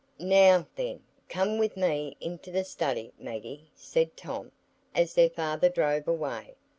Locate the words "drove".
5.69-6.07